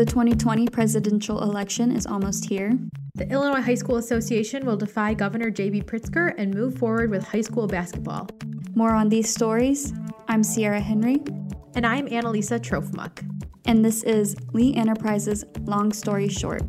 [0.00, 2.72] The 2020 presidential election is almost here.
[3.16, 5.82] The Illinois High School Association will defy Governor J.B.
[5.82, 8.26] Pritzker and move forward with high school basketball.
[8.74, 9.92] More on these stories.
[10.26, 11.18] I'm Sierra Henry.
[11.74, 13.22] And I'm Analisa Trofimuk.
[13.66, 16.62] And this is Lee Enterprises Long Story Short.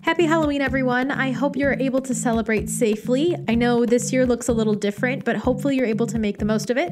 [0.00, 1.10] Happy Halloween, everyone.
[1.10, 3.36] I hope you're able to celebrate safely.
[3.46, 6.46] I know this year looks a little different, but hopefully you're able to make the
[6.46, 6.90] most of it.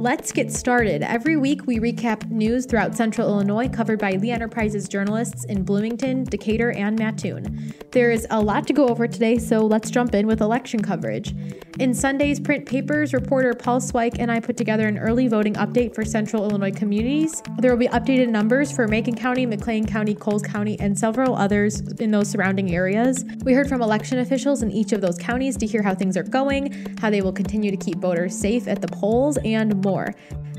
[0.00, 1.02] Let's get started.
[1.02, 6.24] Every week, we recap news throughout Central Illinois covered by Lee Enterprises journalists in Bloomington,
[6.24, 7.74] Decatur, and Mattoon.
[7.90, 11.34] There is a lot to go over today, so let's jump in with election coverage.
[11.78, 15.94] In Sunday's print papers, reporter Paul Swiech and I put together an early voting update
[15.94, 17.42] for Central Illinois communities.
[17.58, 21.80] There will be updated numbers for Macon County, McLean County, Coles County, and several others
[21.80, 23.26] in those surrounding areas.
[23.44, 26.22] We heard from election officials in each of those counties to hear how things are
[26.22, 29.89] going, how they will continue to keep voters safe at the polls, and more.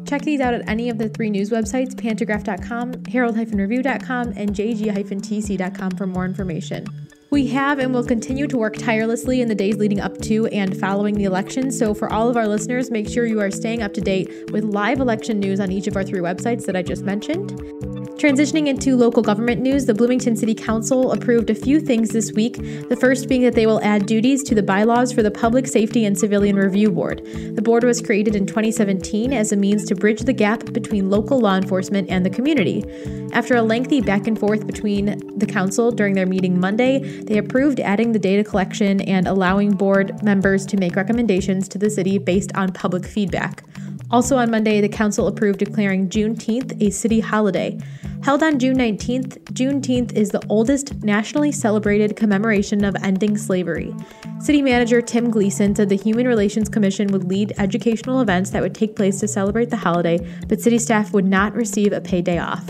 [0.05, 6.07] Check these out at any of the three news websites pantagraph.com, herald-review.com, and jg-tc.com for
[6.07, 6.85] more information.
[7.29, 10.77] We have and will continue to work tirelessly in the days leading up to and
[10.77, 11.71] following the election.
[11.71, 14.65] So, for all of our listeners, make sure you are staying up to date with
[14.65, 18.00] live election news on each of our three websites that I just mentioned.
[18.21, 22.57] Transitioning into local government news, the Bloomington City Council approved a few things this week.
[22.87, 26.05] The first being that they will add duties to the bylaws for the Public Safety
[26.05, 27.25] and Civilian Review Board.
[27.55, 31.39] The board was created in 2017 as a means to bridge the gap between local
[31.39, 32.85] law enforcement and the community.
[33.33, 37.79] After a lengthy back and forth between the council during their meeting Monday, they approved
[37.79, 42.51] adding the data collection and allowing board members to make recommendations to the city based
[42.53, 43.63] on public feedback.
[44.11, 47.79] Also on Monday, the council approved declaring Juneteenth a city holiday.
[48.23, 53.95] Held on June 19th, Juneteenth is the oldest nationally celebrated commemoration of ending slavery.
[54.39, 58.75] City manager Tim Gleason said the Human Relations Commission would lead educational events that would
[58.75, 62.37] take place to celebrate the holiday, but city staff would not receive a paid day
[62.37, 62.67] off.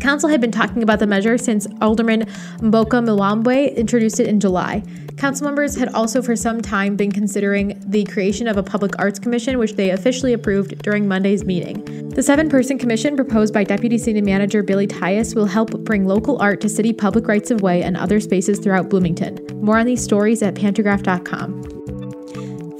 [0.00, 2.22] The council had been talking about the measure since Alderman
[2.60, 4.82] Mboka Mwilambwe introduced it in July.
[5.18, 9.18] Council members had also for some time been considering the creation of a public arts
[9.18, 12.08] commission, which they officially approved during Monday's meeting.
[12.08, 16.40] The seven person commission proposed by Deputy City Manager Billy Tyus will help bring local
[16.40, 19.38] art to city public rights of way and other spaces throughout Bloomington.
[19.60, 21.69] More on these stories at pantagraph.com.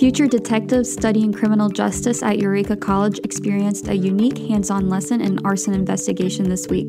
[0.01, 5.39] Future detectives studying criminal justice at Eureka College experienced a unique hands on lesson in
[5.45, 6.89] arson investigation this week.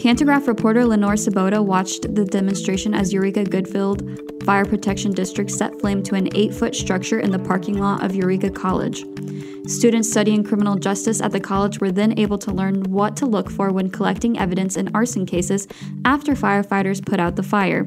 [0.00, 6.02] Pantagraph reporter Lenore Sobota watched the demonstration as Eureka Goodfield Fire Protection District set flame
[6.04, 9.04] to an eight foot structure in the parking lot of Eureka College.
[9.66, 13.50] Students studying criminal justice at the college were then able to learn what to look
[13.50, 15.68] for when collecting evidence in arson cases
[16.06, 17.84] after firefighters put out the fire.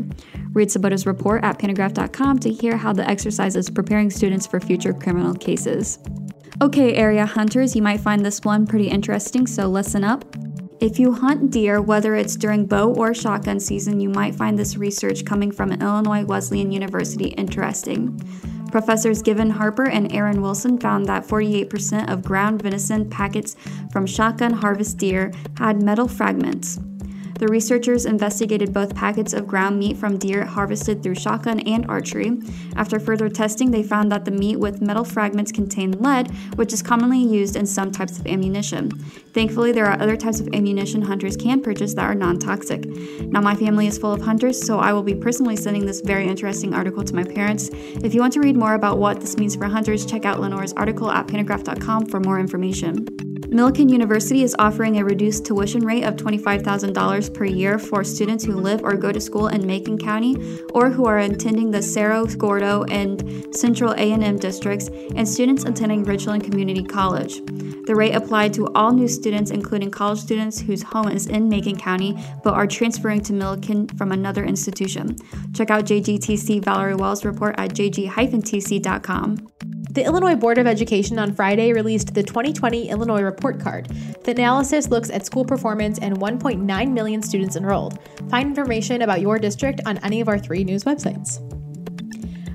[0.53, 4.93] Read Sobota's report at pantagraph.com to hear how the exercise is preparing students for future
[4.93, 5.99] criminal cases.
[6.61, 10.25] Okay, area hunters, you might find this one pretty interesting, so listen up.
[10.81, 14.77] If you hunt deer, whether it's during bow or shotgun season, you might find this
[14.77, 18.19] research coming from Illinois Wesleyan University interesting.
[18.71, 23.55] Professors Given Harper and Aaron Wilson found that 48% of ground venison packets
[23.91, 26.79] from shotgun harvest deer had metal fragments.
[27.41, 32.39] The researchers investigated both packets of ground meat from deer harvested through shotgun and archery.
[32.75, 36.83] After further testing, they found that the meat with metal fragments contained lead, which is
[36.83, 38.91] commonly used in some types of ammunition.
[39.33, 42.85] Thankfully, there are other types of ammunition hunters can purchase that are non toxic.
[43.21, 46.27] Now, my family is full of hunters, so I will be personally sending this very
[46.27, 47.71] interesting article to my parents.
[47.73, 50.73] If you want to read more about what this means for hunters, check out Lenore's
[50.73, 53.30] article at pantagraph.com for more information.
[53.51, 58.53] Millikin University is offering a reduced tuition rate of $25,000 per year for students who
[58.53, 60.37] live or go to school in Macon County
[60.73, 66.45] or who are attending the Cerro Gordo and Central A&M districts and students attending Richland
[66.45, 67.41] Community College.
[67.87, 71.75] The rate applied to all new students including college students whose home is in Macon
[71.75, 75.17] County but are transferring to Millikin from another institution.
[75.53, 79.49] Check out JGTC Valerie Wells report at jg-tc.com.
[79.93, 83.89] The Illinois Board of Education on Friday released the 2020 Illinois Report Card.
[84.23, 87.99] The analysis looks at school performance and 1.9 million students enrolled.
[88.29, 91.41] Find information about your district on any of our three news websites.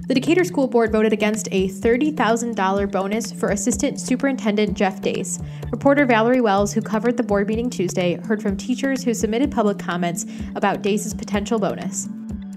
[0.08, 5.38] The Decatur School Board voted against a $30,000 bonus for Assistant Superintendent Jeff Dace.
[5.70, 9.78] Reporter Valerie Wells, who covered the board meeting Tuesday, heard from teachers who submitted public
[9.78, 10.25] comments
[10.55, 12.08] about Dace's potential bonus.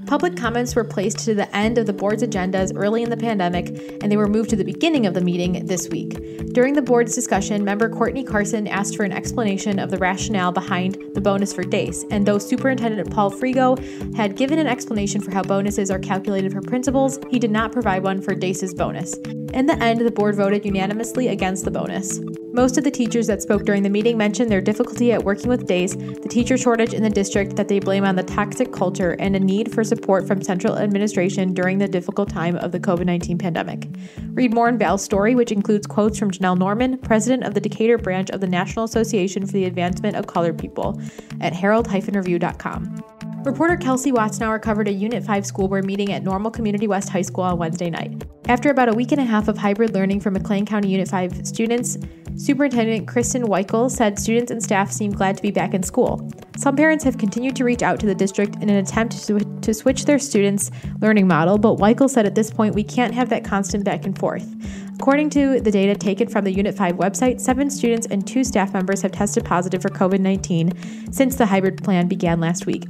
[0.10, 3.68] Public comments were placed to the end of the board's agendas early in the pandemic,
[4.02, 6.18] and they were moved to the beginning of the meeting this week.
[6.52, 10.98] During the board's discussion, member Courtney Carson asked for an explanation of the rationale behind
[11.14, 13.78] the bonus for DACE, and though Superintendent Paul Fregeau
[14.16, 18.02] had given an explanation for how bonuses are calculated for principals, he did not provide
[18.02, 19.16] one for DACE's bonus.
[19.54, 22.20] In the end, the board voted unanimously against the bonus.
[22.60, 25.66] Most of the teachers that spoke during the meeting mentioned their difficulty at working with
[25.66, 29.34] Dace, the teacher shortage in the district that they blame on the toxic culture, and
[29.34, 33.38] a need for support from central administration during the difficult time of the COVID 19
[33.38, 33.88] pandemic.
[34.34, 37.98] Read more in Val's story, which includes quotes from Janelle Norman, president of the Decatur
[37.98, 41.02] branch of the National Association for the Advancement of Colored People,
[41.40, 43.02] at herald-review.com.
[43.46, 47.22] Reporter Kelsey Watznauer covered a Unit 5 school board meeting at Normal Community West High
[47.22, 48.22] School on Wednesday night.
[48.50, 51.48] After about a week and a half of hybrid learning for McLean County Unit 5
[51.48, 51.98] students,
[52.36, 56.30] Superintendent Kristen Weichel said students and staff seem glad to be back in school.
[56.58, 59.74] Some parents have continued to reach out to the district in an attempt to, to
[59.74, 60.72] switch their students'
[61.02, 64.18] learning model, but Weichel said at this point we can't have that constant back and
[64.18, 64.48] forth.
[64.96, 68.74] According to the data taken from the Unit 5 website, seven students and two staff
[68.74, 72.86] members have tested positive for COVID 19 since the hybrid plan began last week.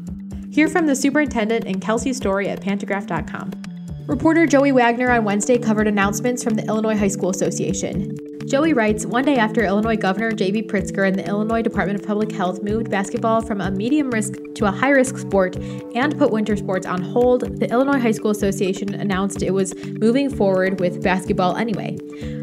[0.52, 3.52] Hear from the superintendent and Kelsey's Story at Pantagraph.com.
[4.08, 8.18] Reporter Joey Wagner on Wednesday covered announcements from the Illinois High School Association.
[8.46, 10.64] Joey writes One day after Illinois Governor J.B.
[10.64, 14.66] Pritzker and the Illinois Department of Public Health moved basketball from a medium risk to
[14.66, 15.58] a high risk sport
[15.94, 20.30] and put winter sports on hold, the Illinois High School Association announced it was moving
[20.30, 21.98] forward with basketball anyway.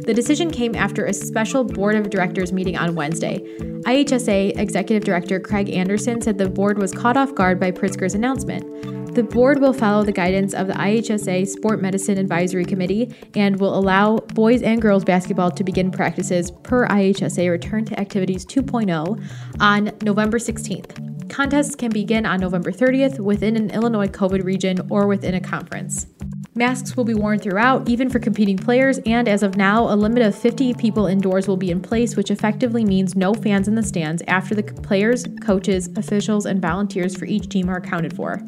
[0.06, 3.40] The decision came after a special board of directors meeting on Wednesday.
[3.87, 8.95] IHSA Executive Director Craig Anderson said the board was caught off guard by Pritzker's announcement.
[9.17, 13.75] The board will follow the guidance of the IHSA Sport Medicine Advisory Committee and will
[13.75, 19.19] allow boys and girls basketball to begin practices per IHSA Return to Activities 2.0
[19.59, 21.31] on November 16th.
[21.31, 26.09] Contests can begin on November 30th within an Illinois COVID region or within a conference.
[26.57, 30.23] Masks will be worn throughout, even for competing players, and as of now, a limit
[30.23, 33.83] of 50 people indoors will be in place, which effectively means no fans in the
[33.83, 38.41] stands after the players, coaches, officials, and volunteers for each team are accounted for.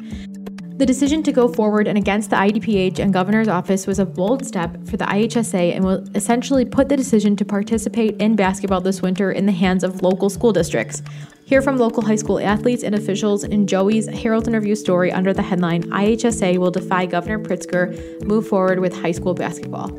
[0.79, 4.45] The decision to go forward and against the IDPH and governor's office was a bold
[4.45, 9.01] step for the IHSA and will essentially put the decision to participate in basketball this
[9.01, 11.03] winter in the hands of local school districts.
[11.43, 15.41] Hear from local high school athletes and officials in Joey's Herald Interview story under the
[15.41, 19.89] headline IHSA will defy Governor Pritzker, move forward with high school basketball.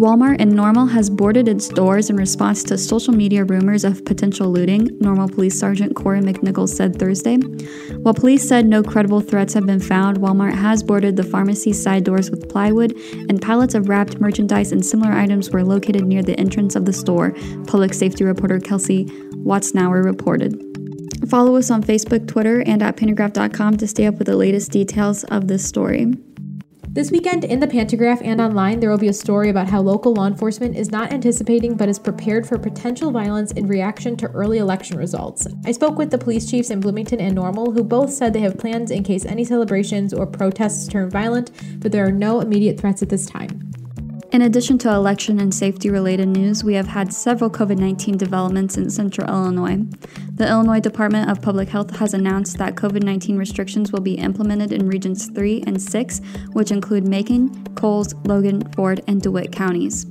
[0.00, 4.50] Walmart in Normal has boarded its doors in response to social media rumors of potential
[4.50, 7.36] looting, Normal Police Sergeant Corey McNichols said Thursday.
[7.36, 12.04] While police said no credible threats have been found, Walmart has boarded the pharmacy's side
[12.04, 12.96] doors with plywood,
[13.28, 16.94] and pallets of wrapped merchandise and similar items were located near the entrance of the
[16.94, 17.34] store,
[17.66, 19.04] public safety reporter Kelsey
[19.44, 20.58] Watznauer reported.
[21.28, 25.24] Follow us on Facebook, Twitter, and at Pantagraph.com to stay up with the latest details
[25.24, 26.14] of this story.
[26.92, 30.12] This weekend in the Pantagraph and online, there will be a story about how local
[30.12, 34.58] law enforcement is not anticipating but is prepared for potential violence in reaction to early
[34.58, 35.46] election results.
[35.64, 38.58] I spoke with the police chiefs in Bloomington and Normal, who both said they have
[38.58, 43.02] plans in case any celebrations or protests turn violent, but there are no immediate threats
[43.02, 43.70] at this time.
[44.32, 48.76] In addition to election and safety related news, we have had several COVID 19 developments
[48.76, 49.78] in central Illinois.
[50.36, 54.72] The Illinois Department of Public Health has announced that COVID 19 restrictions will be implemented
[54.72, 56.20] in Regions 3 and 6,
[56.52, 60.06] which include Macon, Coles, Logan, Ford, and DeWitt counties.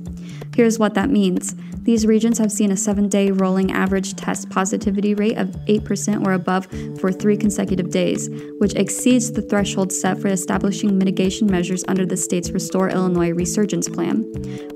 [0.54, 5.14] Here's what that means these regions have seen a seven day rolling average test positivity
[5.14, 6.66] rate of 8% or above
[7.00, 8.28] for three consecutive days,
[8.58, 13.88] which exceeds the threshold set for establishing mitigation measures under the state's Restore Illinois Resurgence
[13.88, 14.22] Plan.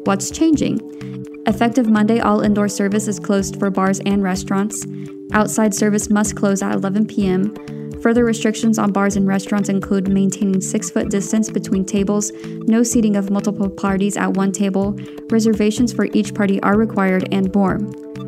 [0.04, 0.80] What's changing?
[1.46, 4.86] Effective Monday, all indoor service is closed for bars and restaurants.
[5.32, 7.54] Outside service must close at 11 p.m.
[8.04, 12.32] Further restrictions on bars and restaurants include maintaining six foot distance between tables,
[12.66, 14.94] no seating of multiple parties at one table,
[15.30, 17.78] reservations for each party are required, and more.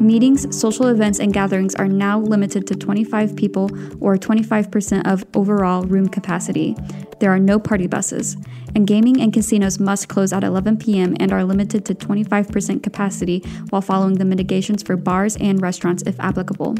[0.00, 3.68] Meetings, social events, and gatherings are now limited to 25 people
[4.00, 6.74] or 25% of overall room capacity.
[7.20, 8.38] There are no party buses.
[8.74, 11.14] And gaming and casinos must close at 11 p.m.
[11.20, 16.18] and are limited to 25% capacity while following the mitigations for bars and restaurants if
[16.18, 16.76] applicable.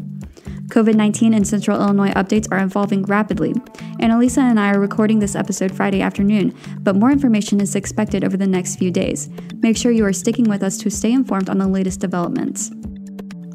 [0.67, 3.53] COVID 19 and Central Illinois updates are evolving rapidly.
[4.01, 8.35] Analisa and I are recording this episode Friday afternoon, but more information is expected over
[8.35, 9.29] the next few days.
[9.55, 12.71] Make sure you are sticking with us to stay informed on the latest developments.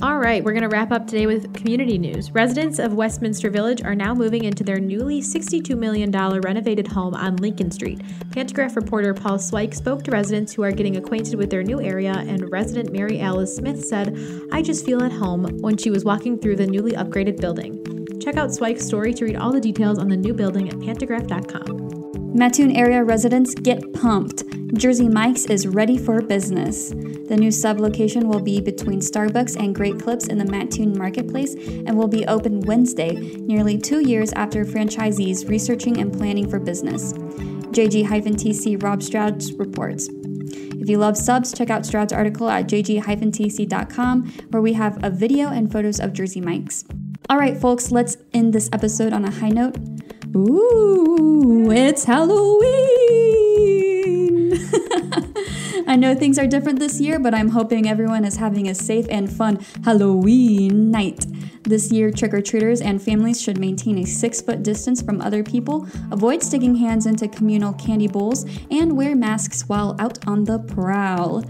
[0.02, 2.32] All right, we're going to wrap up today with community news.
[2.32, 7.36] Residents of Westminster Village are now moving into their newly $62 million renovated home on
[7.36, 8.00] Lincoln Street.
[8.30, 12.14] Pantagraph reporter Paul Swiech spoke to residents who are getting acquainted with their new area,
[12.14, 14.18] and resident Mary Alice Smith said,
[14.50, 17.78] I just feel at home when she was walking through the newly upgraded building.
[18.20, 21.91] Check out Swiech's story to read all the details on the new building at pantagraph.com.
[22.34, 24.44] Mattoon area residents get pumped.
[24.74, 26.88] Jersey Mike's is ready for business.
[26.88, 31.54] The new sub location will be between Starbucks and Great Clips in the Mattoon Marketplace
[31.54, 37.12] and will be open Wednesday, nearly two years after franchisees researching and planning for business.
[37.12, 40.08] JG-TC Rob Stroud reports.
[40.10, 45.48] If you love subs, check out Stroud's article at jg-tc.com where we have a video
[45.48, 46.84] and photos of Jersey Mike's.
[47.28, 49.76] All right, folks, let's end this episode on a high note.
[50.34, 52.62] Ooh, it's Halloween!
[55.86, 59.06] I know things are different this year, but I'm hoping everyone is having a safe
[59.10, 61.26] and fun Halloween night.
[61.64, 65.44] This year, trick or treaters and families should maintain a six foot distance from other
[65.44, 70.58] people, avoid sticking hands into communal candy bowls, and wear masks while out on the
[70.58, 71.44] prowl.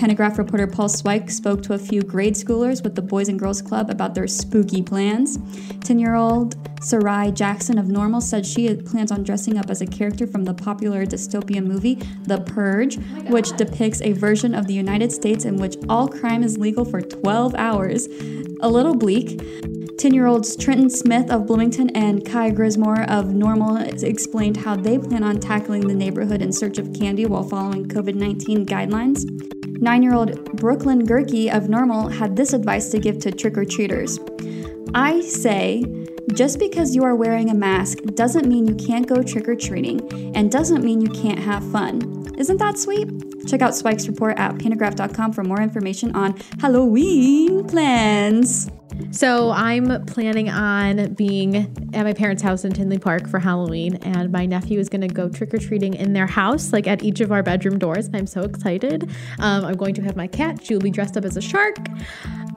[0.00, 3.60] Pantagraph reporter Paul Swiech spoke to a few grade schoolers with the Boys and Girls
[3.60, 5.38] Club about their spooky plans.
[5.84, 9.86] 10 year old Sarai Jackson of Normal said she plans on dressing up as a
[9.86, 14.72] character from the popular dystopian movie The Purge, oh which depicts a version of the
[14.72, 18.06] United States in which all crime is legal for 12 hours.
[18.62, 19.42] A little bleak.
[19.98, 24.98] 10 year olds Trenton Smith of Bloomington and Kai Grismore of Normal explained how they
[24.98, 29.24] plan on tackling the neighborhood in search of candy while following COVID 19 guidelines.
[29.80, 33.64] Nine year old Brooklyn Gerke of Normal had this advice to give to trick or
[33.64, 34.18] treaters
[34.94, 35.84] I say,
[36.34, 40.34] just because you are wearing a mask doesn't mean you can't go trick or treating
[40.34, 42.34] and doesn't mean you can't have fun.
[42.38, 43.08] Isn't that sweet?
[43.46, 48.68] Check out Swiech's report at pantagraph.com for more information on Halloween plans.
[49.12, 51.56] So I'm planning on being
[51.94, 55.08] at my parents' house in Tinley Park for Halloween, and my nephew is going to
[55.08, 58.06] go trick or treating in their house, like at each of our bedroom doors.
[58.06, 59.10] And I'm so excited.
[59.40, 60.60] Um, I'm going to have my cat.
[60.80, 61.76] Be dressed up as a shark.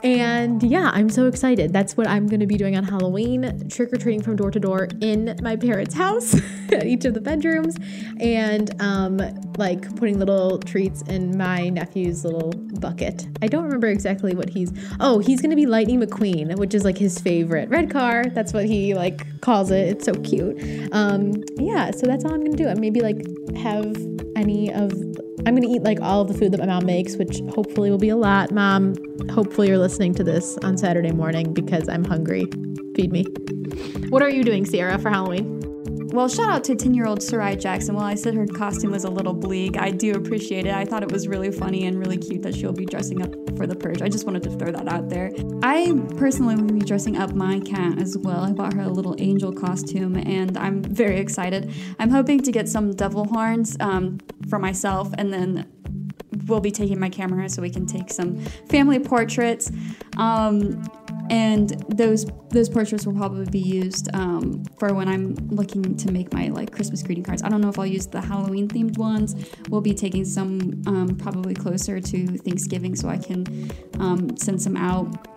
[0.03, 1.71] And yeah, I'm so excited.
[1.71, 4.59] That's what I'm going to be doing on Halloween trick or treating from door to
[4.59, 6.35] door in my parents' house
[6.73, 7.77] at each of the bedrooms
[8.19, 9.17] and um,
[9.57, 13.27] like putting little treats in my nephew's little bucket.
[13.41, 14.73] I don't remember exactly what he's.
[14.99, 18.25] Oh, he's going to be Lightning McQueen, which is like his favorite red car.
[18.25, 19.87] That's what he like calls it.
[19.87, 20.89] It's so cute.
[20.91, 22.67] Um, yeah, so that's all I'm going to do.
[22.67, 23.95] I maybe like have
[24.35, 24.91] any of
[25.45, 27.97] I'm gonna eat like all of the food that my mom makes, which hopefully will
[27.97, 28.51] be a lot.
[28.51, 28.95] Mom,
[29.29, 32.45] hopefully you're listening to this on Saturday morning because I'm hungry.
[32.95, 33.25] Feed me.
[34.09, 35.62] What are you doing, Sierra, for Halloween?
[36.13, 37.95] Well, shout out to 10 year old Sarai Jackson.
[37.95, 40.75] While I said her costume was a little bleak, I do appreciate it.
[40.75, 43.65] I thought it was really funny and really cute that she'll be dressing up for
[43.65, 44.03] the purge.
[44.03, 45.31] I just wanted to throw that out there.
[45.63, 48.41] I personally will be dressing up my cat as well.
[48.43, 51.73] I bought her a little angel costume and I'm very excited.
[51.97, 55.67] I'm hoping to get some devil horns um, for myself and then
[56.45, 58.37] we'll be taking my camera so we can take some
[58.69, 59.71] family portraits.
[60.17, 60.83] Um,
[61.29, 66.33] and those those portraits will probably be used um, for when I'm looking to make
[66.33, 67.41] my like Christmas greeting cards.
[67.43, 69.35] I don't know if I'll use the Halloween themed ones.
[69.69, 74.77] We'll be taking some um, probably closer to Thanksgiving so I can um, send some
[74.77, 75.27] out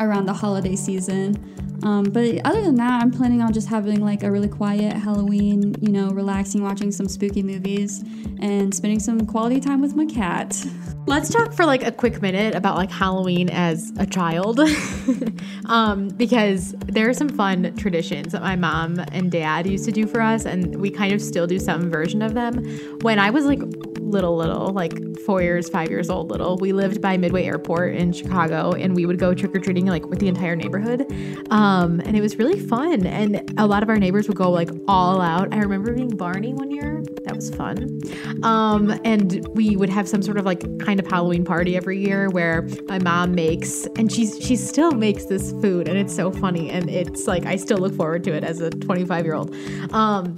[0.00, 1.52] around the holiday season.
[1.82, 5.74] Um, but other than that, I'm planning on just having like a really quiet Halloween,
[5.80, 8.02] you know, relaxing, watching some spooky movies,
[8.40, 10.66] and spending some quality time with my cat.
[11.06, 14.58] Let's talk for like a quick minute about like Halloween as a child,
[15.66, 20.04] um, because there are some fun traditions that my mom and dad used to do
[20.08, 22.64] for us, and we kind of still do some version of them.
[23.02, 23.60] When I was like
[24.06, 28.12] little, little, like four years, five years old, little, we lived by Midway Airport in
[28.12, 31.06] Chicago, and we would go trick or treating like with the entire neighborhood.
[31.50, 33.06] Um, and it was really fun.
[33.06, 35.52] And a lot of our neighbors would go like all out.
[35.52, 37.02] I remember being Barney one year.
[37.24, 38.00] That was fun.
[38.42, 42.28] Um, and we would have some sort of like kind of Halloween party every year
[42.30, 46.70] where my mom makes, and she's she still makes this food, and it's so funny.
[46.70, 49.54] And it's like I still look forward to it as a 25 year old.
[49.92, 50.34] Um,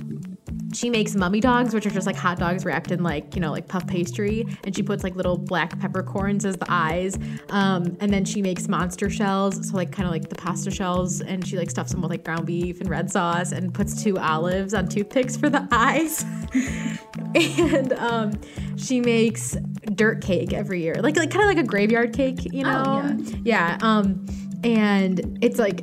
[0.73, 3.51] she makes mummy dogs, which are just like hot dogs wrapped in like, you know,
[3.51, 4.47] like puff pastry.
[4.65, 7.19] And she puts like little black peppercorns as the eyes.
[7.51, 9.69] Um, and then she makes monster shells.
[9.69, 11.21] So like kind of like the pasta shells.
[11.21, 14.19] And she like stuffs them with like ground beef and red sauce and puts two
[14.19, 16.25] olives on toothpicks for the eyes.
[17.35, 18.33] and um,
[18.77, 19.57] she makes
[19.95, 20.97] dirt cake every year.
[20.97, 22.85] Like, like kind of like a graveyard cake, you oh, know?
[22.87, 23.77] Oh, yeah.
[23.77, 24.27] yeah um,
[24.65, 25.83] and it's like,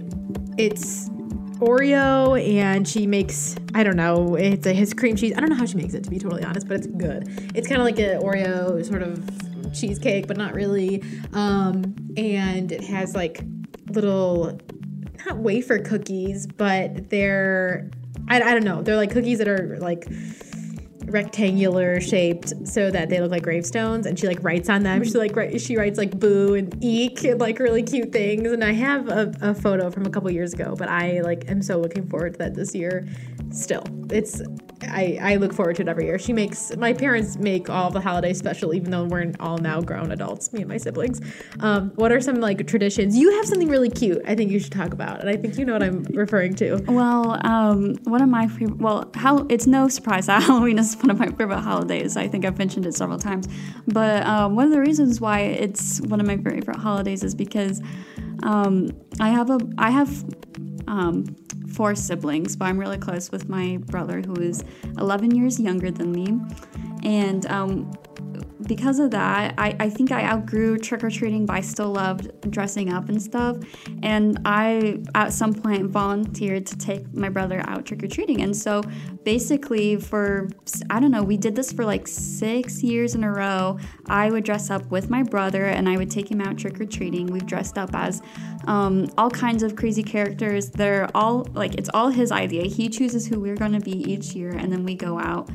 [0.57, 1.09] it's
[1.65, 5.33] Oreo and she makes I don't know it's a his cream cheese.
[5.35, 7.51] I don't know how she makes it to be totally honest but it's good.
[7.55, 11.03] It's kind of like an Oreo sort of cheesecake but not really.
[11.33, 13.43] Um, and it has like
[13.89, 14.59] little
[15.25, 17.89] not wafer cookies but they're
[18.27, 18.81] I, I don't know.
[18.81, 20.07] They're like cookies that are like
[21.07, 25.03] rectangular shaped so that they look like gravestones and she like writes on them.
[25.03, 28.51] She like write, she writes like boo and eek and like really cute things.
[28.51, 31.61] And i have a, a photo from a couple years ago but i like am
[31.61, 33.07] so looking forward to that this year
[33.51, 33.83] still.
[34.09, 34.41] It's
[34.83, 36.19] I, I look forward to it every year.
[36.19, 40.11] She makes my parents make all the holidays special, even though we're all now grown
[40.11, 41.21] adults, me and my siblings.
[41.59, 43.17] Um, what are some like traditions?
[43.17, 44.21] You have something really cute.
[44.27, 46.83] I think you should talk about, and I think you know what I'm referring to.
[46.87, 48.77] Well, um, one of my favorite.
[48.77, 52.17] Well, how it's no surprise that Halloween is one of my favorite holidays.
[52.17, 53.47] I think I've mentioned it several times,
[53.87, 57.81] but um, one of the reasons why it's one of my favorite holidays is because
[58.43, 58.89] um,
[59.19, 60.23] I have a I have
[60.87, 61.35] um,
[61.75, 64.63] four siblings, but I'm really close with my brother who is
[64.97, 66.39] 11 years younger than me.
[67.03, 67.91] And um,
[68.67, 72.49] because of that, I, I think I outgrew trick or treating, but I still loved
[72.51, 73.57] dressing up and stuff.
[74.03, 78.41] And I, at some point, volunteered to take my brother out trick or treating.
[78.41, 78.81] And so
[79.23, 80.49] basically, for,
[80.89, 83.77] I don't know, we did this for like six years in a row.
[84.07, 86.85] I would dress up with my brother and I would take him out trick or
[86.85, 87.27] treating.
[87.27, 88.21] We've dressed up as
[88.67, 90.69] um, all kinds of crazy characters.
[90.69, 92.63] They're all like, it's all his idea.
[92.63, 95.49] He chooses who we're going to be each year, and then we go out.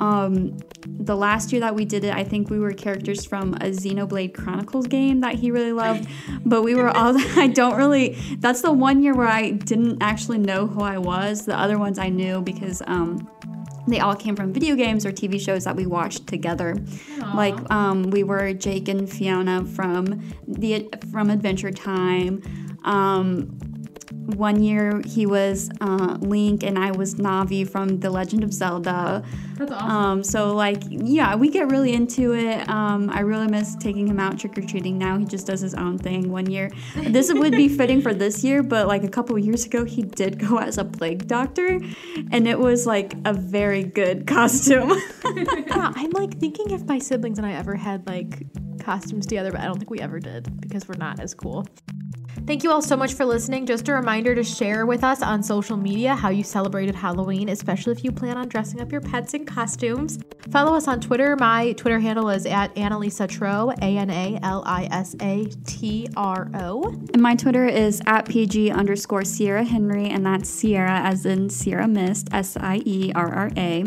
[0.00, 3.70] Um, the last year that we did it, I think we were characters from a
[3.70, 6.08] Xenoblade Chronicles game that he really loved.
[6.44, 10.38] But we were all, I don't really, that's the one year where I didn't actually
[10.38, 11.46] know who I was.
[11.46, 13.28] The other ones I knew because, um,
[13.86, 16.74] they all came from video games or TV shows that we watched together.
[16.74, 17.34] Aww.
[17.34, 22.42] Like um, we were Jake and Fiona from the from Adventure Time.
[22.84, 23.57] Um,
[24.36, 29.24] one year he was uh, Link and I was Navi from The Legend of Zelda.
[29.54, 29.90] That's awesome.
[29.90, 32.68] Um, so like yeah, we get really into it.
[32.68, 34.98] Um, I really miss taking him out trick or treating.
[34.98, 36.30] Now he just does his own thing.
[36.30, 39.84] One year, this would be fitting for this year, but like a couple years ago,
[39.84, 41.80] he did go as a plague doctor,
[42.30, 44.90] and it was like a very good costume.
[45.24, 48.44] yeah, I'm like thinking if my siblings and I ever had like
[48.78, 51.66] costumes together, but I don't think we ever did because we're not as cool.
[52.48, 53.66] Thank you all so much for listening.
[53.66, 57.92] Just a reminder to share with us on social media how you celebrated Halloween, especially
[57.92, 60.18] if you plan on dressing up your pets in costumes.
[60.50, 61.36] Follow us on Twitter.
[61.36, 66.08] My Twitter handle is at Analisa Tro, A N A L I S A T
[66.16, 66.84] R O.
[67.12, 71.86] And my Twitter is at PG underscore Sierra Henry, and that's Sierra as in Sierra
[71.86, 73.84] Mist, S I E R R A.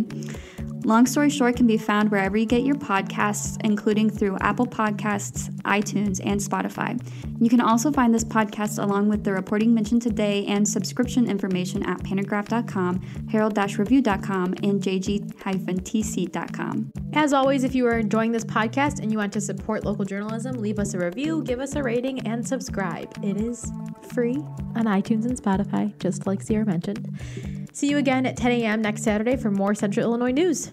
[0.84, 5.50] Long Story Short can be found wherever you get your podcasts, including through Apple Podcasts,
[5.62, 7.00] iTunes, and Spotify.
[7.40, 11.84] You can also find this podcast along with the reporting mentioned today and subscription information
[11.84, 15.32] at pantagraph.com, herald-review.com, and jg-tc.com.
[17.14, 20.58] As always, if you are enjoying this podcast and you want to support local journalism,
[20.58, 23.14] leave us a review, give us a rating, and subscribe.
[23.24, 23.72] It is
[24.14, 24.38] free
[24.76, 27.61] on iTunes and Spotify, just like Sierra mentioned.
[27.74, 28.82] See you again at 10 a.m.
[28.82, 30.72] next Saturday for more Central Illinois news.